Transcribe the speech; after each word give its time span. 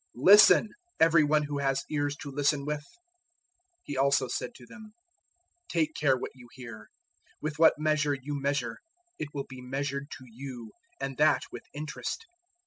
004:023 0.17 0.23
Listen, 0.25 0.69
every 0.99 1.23
one 1.23 1.43
who 1.43 1.59
has 1.59 1.83
ears 1.91 2.15
to 2.17 2.31
listen 2.31 2.65
with!" 2.65 2.79
004:024 2.79 2.83
He 3.83 3.97
also 3.97 4.27
said 4.27 4.55
to 4.55 4.65
them, 4.65 4.95
"Take 5.69 5.93
care 5.93 6.17
what 6.17 6.31
you 6.33 6.47
hear. 6.53 6.89
With 7.39 7.59
what 7.59 7.77
measure 7.77 8.15
you 8.15 8.33
measure, 8.33 8.79
it 9.19 9.27
will 9.35 9.45
be 9.47 9.61
measured 9.61 10.09
to 10.17 10.23
you, 10.25 10.71
and 10.99 11.17
that 11.17 11.43
with 11.51 11.65
interest. 11.71 12.25